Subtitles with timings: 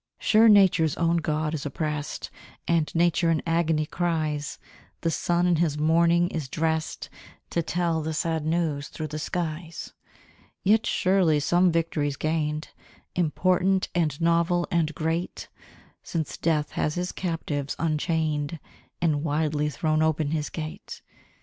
[0.17, 2.31] Sure, Nature's own God is oppressed,
[2.67, 4.57] And Nature in agony cries;
[5.01, 7.07] The sun in his mourning is dressed,
[7.51, 9.93] To tell the sad news through the skies!
[10.63, 12.69] Yet surely some victory's gained,
[13.15, 15.49] Important, and novel, and great,
[16.01, 18.59] Since Death has his captives unchained,
[19.03, 21.03] And widely thrown open his gate!